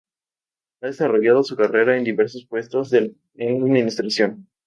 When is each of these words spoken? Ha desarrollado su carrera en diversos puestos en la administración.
Ha 0.81 0.87
desarrollado 0.87 1.43
su 1.43 1.55
carrera 1.55 1.95
en 1.95 2.03
diversos 2.03 2.45
puestos 2.47 2.91
en 2.93 3.19
la 3.35 3.51
administración. 3.51 4.47